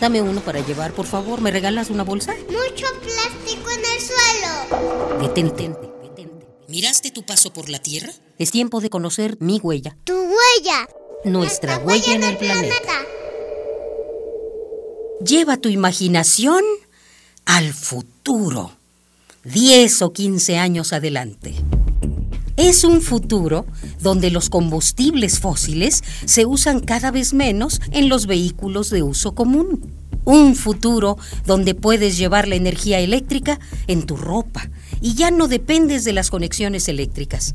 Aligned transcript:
Dame 0.00 0.22
uno 0.22 0.40
para 0.40 0.60
llevar, 0.60 0.92
por 0.92 1.06
favor. 1.06 1.40
¿Me 1.40 1.50
regalas 1.50 1.90
una 1.90 2.04
bolsa? 2.04 2.34
Mucho 2.46 2.86
plástico 3.00 3.70
en 3.70 3.80
el 3.80 4.00
suelo. 4.00 5.20
Detente, 5.20 5.68
detente. 6.02 6.46
¿Miraste 6.68 7.10
tu 7.10 7.24
paso 7.24 7.52
por 7.52 7.68
la 7.68 7.80
Tierra? 7.80 8.12
Es 8.38 8.52
tiempo 8.52 8.80
de 8.80 8.90
conocer 8.90 9.36
mi 9.40 9.58
huella. 9.58 9.96
Tu 10.04 10.14
huella. 10.14 10.88
Nuestra 11.24 11.78
huella 11.78 12.14
en 12.14 12.22
el 12.22 12.36
planeta. 12.36 12.92
Lleva 15.24 15.56
tu 15.56 15.68
imaginación 15.68 16.62
al 17.44 17.72
futuro. 17.72 18.72
10 19.44 20.02
o 20.02 20.12
15 20.12 20.58
años 20.58 20.92
adelante. 20.92 21.56
Es 22.58 22.82
un 22.82 23.02
futuro 23.02 23.66
donde 24.00 24.32
los 24.32 24.50
combustibles 24.50 25.38
fósiles 25.38 26.02
se 26.24 26.44
usan 26.44 26.80
cada 26.80 27.12
vez 27.12 27.32
menos 27.32 27.80
en 27.92 28.08
los 28.08 28.26
vehículos 28.26 28.90
de 28.90 29.04
uso 29.04 29.32
común. 29.32 29.94
Un 30.24 30.56
futuro 30.56 31.18
donde 31.46 31.76
puedes 31.76 32.18
llevar 32.18 32.48
la 32.48 32.56
energía 32.56 32.98
eléctrica 32.98 33.60
en 33.86 34.06
tu 34.06 34.16
ropa 34.16 34.68
y 35.00 35.14
ya 35.14 35.30
no 35.30 35.46
dependes 35.46 36.02
de 36.02 36.12
las 36.12 36.30
conexiones 36.30 36.88
eléctricas. 36.88 37.54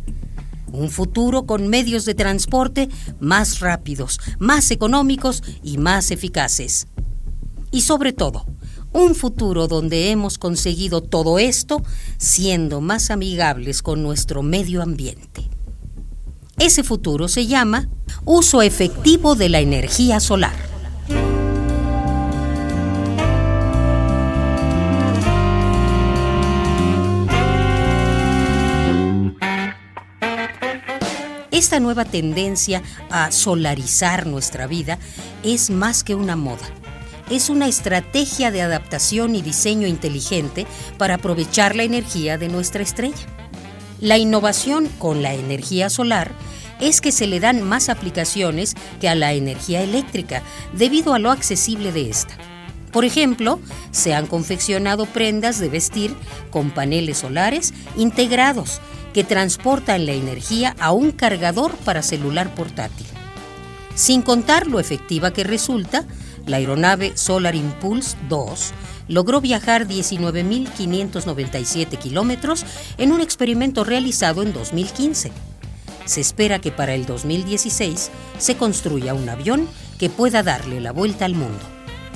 Un 0.71 0.89
futuro 0.89 1.45
con 1.45 1.67
medios 1.67 2.05
de 2.05 2.15
transporte 2.15 2.87
más 3.19 3.59
rápidos, 3.59 4.21
más 4.39 4.71
económicos 4.71 5.43
y 5.63 5.79
más 5.79 6.11
eficaces. 6.11 6.87
Y 7.71 7.81
sobre 7.81 8.13
todo, 8.13 8.45
un 8.93 9.15
futuro 9.15 9.67
donde 9.67 10.11
hemos 10.11 10.37
conseguido 10.37 11.01
todo 11.01 11.39
esto 11.39 11.83
siendo 12.17 12.79
más 12.79 13.09
amigables 13.09 13.81
con 13.81 14.03
nuestro 14.03 14.43
medio 14.43 14.81
ambiente. 14.81 15.49
Ese 16.59 16.83
futuro 16.83 17.27
se 17.27 17.47
llama 17.47 17.89
uso 18.23 18.61
efectivo 18.61 19.35
de 19.35 19.49
la 19.49 19.59
energía 19.59 20.19
solar. 20.19 20.55
Esta 31.51 31.79
nueva 31.79 32.05
tendencia 32.05 32.83
a 33.09 33.31
solarizar 33.31 34.27
nuestra 34.27 34.67
vida 34.67 34.99
es 35.43 35.69
más 35.69 36.03
que 36.03 36.13
una 36.13 36.35
moda 36.35 36.82
es 37.35 37.49
una 37.49 37.67
estrategia 37.67 38.51
de 38.51 38.61
adaptación 38.61 39.35
y 39.35 39.41
diseño 39.41 39.87
inteligente 39.87 40.67
para 40.99 41.15
aprovechar 41.15 41.75
la 41.75 41.83
energía 41.83 42.37
de 42.37 42.47
nuestra 42.47 42.83
estrella. 42.83 43.25
La 43.99 44.17
innovación 44.17 44.87
con 44.99 45.23
la 45.23 45.33
energía 45.33 45.89
solar 45.89 46.31
es 46.79 47.01
que 47.01 47.11
se 47.11 47.25
le 47.25 47.39
dan 47.39 47.63
más 47.63 47.89
aplicaciones 47.89 48.75
que 49.01 49.09
a 49.09 49.15
la 49.15 49.33
energía 49.33 49.81
eléctrica 49.81 50.43
debido 50.73 51.15
a 51.15 51.19
lo 51.19 51.31
accesible 51.31 51.91
de 51.91 52.09
esta. 52.09 52.37
Por 52.91 53.03
ejemplo, 53.03 53.59
se 53.89 54.13
han 54.13 54.27
confeccionado 54.27 55.07
prendas 55.07 55.57
de 55.59 55.69
vestir 55.69 56.15
con 56.51 56.69
paneles 56.69 57.17
solares 57.17 57.73
integrados 57.97 58.79
que 59.13 59.23
transportan 59.23 60.05
la 60.05 60.11
energía 60.11 60.75
a 60.79 60.91
un 60.91 61.11
cargador 61.11 61.71
para 61.77 62.03
celular 62.03 62.53
portátil. 62.53 63.07
Sin 63.95 64.21
contar 64.21 64.67
lo 64.67 64.79
efectiva 64.79 65.33
que 65.33 65.43
resulta 65.43 66.05
la 66.45 66.57
aeronave 66.57 67.13
Solar 67.15 67.55
Impulse 67.55 68.17
2 68.29 68.73
logró 69.07 69.41
viajar 69.41 69.87
19.597 69.87 71.97
kilómetros 71.97 72.63
en 72.97 73.11
un 73.11 73.21
experimento 73.21 73.83
realizado 73.83 74.43
en 74.43 74.53
2015. 74.53 75.31
Se 76.05 76.21
espera 76.21 76.59
que 76.59 76.71
para 76.71 76.93
el 76.93 77.05
2016 77.05 78.11
se 78.37 78.57
construya 78.57 79.13
un 79.13 79.29
avión 79.29 79.69
que 79.97 80.09
pueda 80.09 80.43
darle 80.43 80.81
la 80.81 80.91
vuelta 80.91 81.23
al 81.25 81.35
mundo. 81.35 81.61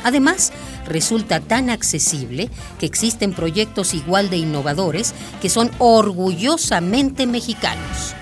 Además, 0.04 0.52
resulta 0.86 1.40
tan 1.40 1.70
accesible 1.70 2.50
que 2.80 2.86
existen 2.86 3.34
proyectos 3.34 3.94
igual 3.94 4.30
de 4.30 4.36
innovadores 4.38 5.14
que 5.42 5.50
son 5.50 5.72
orgullosamente 5.80 7.28
mexicanos. 7.28 8.14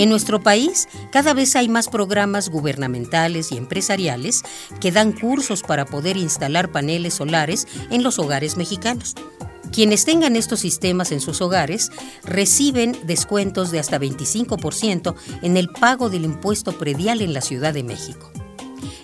En 0.00 0.08
nuestro 0.08 0.40
país, 0.40 0.88
cada 1.12 1.34
vez 1.34 1.56
hay 1.56 1.68
más 1.68 1.88
programas 1.88 2.48
gubernamentales 2.48 3.52
y 3.52 3.58
empresariales 3.58 4.40
que 4.80 4.92
dan 4.92 5.12
cursos 5.12 5.62
para 5.62 5.84
poder 5.84 6.16
instalar 6.16 6.72
paneles 6.72 7.12
solares 7.12 7.68
en 7.90 8.02
los 8.02 8.18
hogares 8.18 8.56
mexicanos. 8.56 9.14
Quienes 9.74 10.06
tengan 10.06 10.36
estos 10.36 10.60
sistemas 10.60 11.12
en 11.12 11.20
sus 11.20 11.42
hogares 11.42 11.90
reciben 12.24 12.96
descuentos 13.04 13.70
de 13.72 13.78
hasta 13.78 14.00
25% 14.00 15.16
en 15.42 15.58
el 15.58 15.68
pago 15.68 16.08
del 16.08 16.24
impuesto 16.24 16.78
predial 16.78 17.20
en 17.20 17.34
la 17.34 17.42
Ciudad 17.42 17.74
de 17.74 17.82
México. 17.82 18.32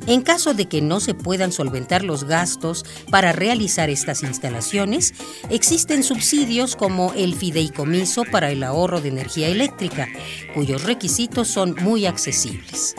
En 0.06 0.22
caso 0.22 0.54
de 0.54 0.66
que 0.66 0.82
no 0.82 1.00
se 1.00 1.14
puedan 1.14 1.53
solventar 1.53 2.04
los 2.04 2.25
gastos 2.25 2.84
para 3.10 3.32
realizar 3.32 3.91
estas 3.91 4.22
instalaciones, 4.22 5.14
existen 5.50 6.03
subsidios 6.03 6.76
como 6.76 7.12
el 7.14 7.34
fideicomiso 7.34 8.25
para 8.25 8.50
el 8.50 8.62
ahorro 8.62 9.00
de 9.00 9.09
energía 9.09 9.48
eléctrica, 9.48 10.09
cuyos 10.54 10.84
requisitos 10.84 11.48
son 11.48 11.75
muy 11.81 12.06
accesibles. 12.06 12.94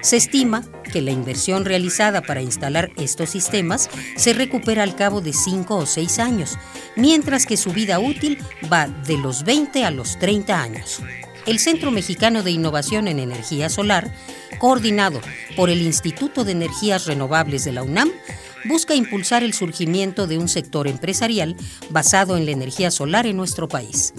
Se 0.00 0.16
estima 0.16 0.64
que 0.92 1.00
la 1.00 1.12
inversión 1.12 1.64
realizada 1.64 2.20
para 2.20 2.42
instalar 2.42 2.90
estos 2.96 3.30
sistemas 3.30 3.88
se 4.16 4.34
recupera 4.34 4.82
al 4.82 4.96
cabo 4.96 5.22
de 5.22 5.32
5 5.32 5.76
o 5.76 5.86
6 5.86 6.18
años, 6.18 6.58
mientras 6.94 7.46
que 7.46 7.56
su 7.56 7.72
vida 7.72 7.98
útil 7.98 8.38
va 8.70 8.86
de 8.86 9.16
los 9.16 9.44
20 9.44 9.84
a 9.84 9.90
los 9.90 10.18
30 10.18 10.60
años 10.60 11.02
el 11.46 11.58
Centro 11.58 11.90
Mexicano 11.90 12.42
de 12.42 12.50
Innovación 12.50 13.08
en 13.08 13.18
Energía 13.18 13.68
Solar, 13.68 14.12
coordinado 14.58 15.20
por 15.56 15.70
el 15.70 15.82
Instituto 15.82 16.44
de 16.44 16.52
Energías 16.52 17.06
Renovables 17.06 17.64
de 17.64 17.72
la 17.72 17.82
UNAM, 17.82 18.10
busca 18.64 18.94
impulsar 18.94 19.42
el 19.42 19.52
surgimiento 19.52 20.26
de 20.26 20.38
un 20.38 20.48
sector 20.48 20.88
empresarial 20.88 21.56
basado 21.90 22.36
en 22.36 22.46
la 22.46 22.52
energía 22.52 22.90
solar 22.90 23.26
en 23.26 23.36
nuestro 23.36 23.68
país. 23.68 24.14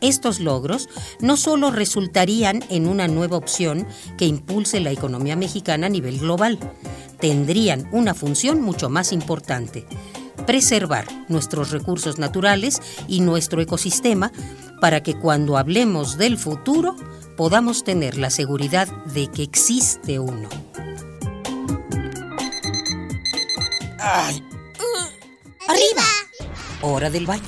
Estos 0.00 0.40
logros 0.40 0.88
no 1.20 1.36
solo 1.36 1.70
resultarían 1.70 2.64
en 2.70 2.86
una 2.86 3.08
nueva 3.08 3.36
opción 3.36 3.86
que 4.16 4.26
impulse 4.26 4.80
la 4.80 4.90
economía 4.90 5.36
mexicana 5.36 5.86
a 5.86 5.90
nivel 5.90 6.18
global, 6.18 6.58
tendrían 7.20 7.88
una 7.92 8.14
función 8.14 8.60
mucho 8.60 8.88
más 8.88 9.12
importante, 9.12 9.86
preservar 10.46 11.06
nuestros 11.28 11.70
recursos 11.72 12.18
naturales 12.18 12.80
y 13.08 13.20
nuestro 13.20 13.60
ecosistema 13.60 14.32
para 14.80 15.02
que 15.02 15.14
cuando 15.14 15.56
hablemos 15.56 16.16
del 16.18 16.38
futuro 16.38 16.94
podamos 17.36 17.84
tener 17.84 18.16
la 18.16 18.30
seguridad 18.30 18.88
de 19.06 19.28
que 19.28 19.42
existe 19.42 20.18
uno. 20.18 20.48
Ay. 24.00 24.44
Arriba. 25.68 26.04
Hora 26.80 27.10
del 27.10 27.26
baño. 27.26 27.42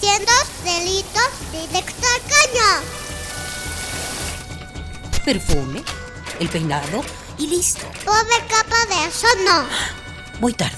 Siendo 0.00 0.32
delitos 0.64 1.30
directo 1.50 2.06
al 2.06 2.22
caño. 2.30 2.68
Perfume, 5.24 5.82
el 6.40 6.48
peinado 6.48 7.02
y 7.38 7.46
listo. 7.46 7.86
Pobre 8.04 8.36
capa 8.48 8.86
de 8.86 9.06
eso 9.08 9.26
no. 9.44 9.66
Voy 10.40 10.52
tarde. 10.52 10.76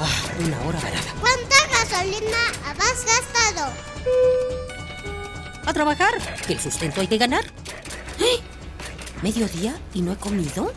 Ah, 0.00 0.22
una 0.38 0.60
hora 0.66 0.80
varada. 0.80 1.14
¿Cuánta 1.20 1.54
gasolina 1.84 2.38
has 2.78 3.04
gastado? 3.04 3.72
A 5.66 5.72
trabajar, 5.72 6.14
que 6.46 6.54
el 6.54 6.60
sustento 6.60 7.00
hay 7.00 7.08
que 7.08 7.18
ganar. 7.18 7.44
¡Eh! 8.20 8.40
¿Mediodía 9.22 9.78
y 9.92 10.02
no 10.02 10.12
he 10.12 10.16
comido? 10.16 10.72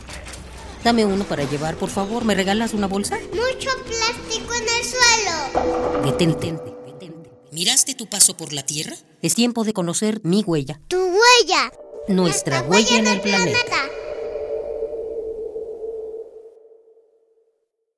Dame 0.83 1.05
uno 1.05 1.23
para 1.25 1.43
llevar, 1.43 1.75
por 1.75 1.89
favor. 1.89 2.23
¿Me 2.23 2.35
regalas 2.35 2.73
una 2.73 2.87
bolsa? 2.87 3.17
Mucho 3.31 3.69
plástico 3.85 4.53
en 4.53 4.63
el 4.63 4.83
suelo. 4.85 6.05
Detente, 6.05 6.53
detente. 6.85 7.29
¿Miraste 7.51 7.95
tu 7.95 8.07
paso 8.07 8.37
por 8.37 8.53
la 8.53 8.63
Tierra? 8.63 8.95
Es 9.21 9.35
tiempo 9.35 9.63
de 9.63 9.73
conocer 9.73 10.21
mi 10.23 10.43
huella. 10.43 10.79
Tu 10.87 10.97
huella. 10.97 11.71
Nuestra, 12.07 12.61
huella, 12.61 12.97
en 12.97 13.07
el 13.07 13.21
planeta. 13.21 13.89